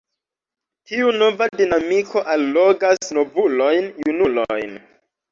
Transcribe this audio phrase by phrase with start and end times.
[0.91, 4.73] Tiu nova dinamiko allogas novulojn; junulojn.